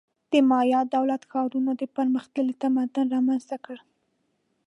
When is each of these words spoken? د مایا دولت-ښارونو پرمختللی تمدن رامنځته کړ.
د 0.31 0.33
مایا 0.49 0.81
دولت-ښارونو 0.95 1.71
پرمختللی 1.97 2.55
تمدن 2.63 3.05
رامنځته 3.15 3.57
کړ. 3.65 3.77